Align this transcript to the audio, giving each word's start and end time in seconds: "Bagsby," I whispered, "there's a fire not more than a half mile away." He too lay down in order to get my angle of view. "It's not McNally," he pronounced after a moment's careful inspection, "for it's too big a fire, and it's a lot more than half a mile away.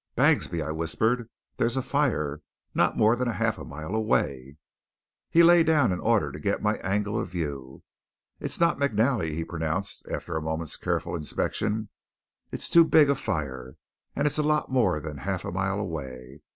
"Bagsby," 0.15 0.63
I 0.63 0.71
whispered, 0.71 1.29
"there's 1.57 1.77
a 1.77 1.83
fire 1.83 2.41
not 2.73 2.97
more 2.97 3.15
than 3.15 3.27
a 3.27 3.33
half 3.33 3.59
mile 3.59 3.93
away." 3.93 4.57
He 5.29 5.41
too 5.41 5.45
lay 5.45 5.63
down 5.63 5.91
in 5.91 5.99
order 5.99 6.31
to 6.31 6.39
get 6.39 6.59
my 6.63 6.77
angle 6.79 7.19
of 7.21 7.29
view. 7.29 7.83
"It's 8.39 8.59
not 8.59 8.79
McNally," 8.79 9.35
he 9.35 9.43
pronounced 9.45 10.07
after 10.11 10.35
a 10.35 10.41
moment's 10.41 10.75
careful 10.75 11.15
inspection, 11.15 11.89
"for 12.49 12.55
it's 12.55 12.67
too 12.67 12.83
big 12.83 13.11
a 13.11 13.15
fire, 13.15 13.75
and 14.15 14.25
it's 14.25 14.39
a 14.39 14.41
lot 14.41 14.71
more 14.71 14.99
than 14.99 15.17
half 15.17 15.45
a 15.45 15.51
mile 15.51 15.79
away. 15.79 16.41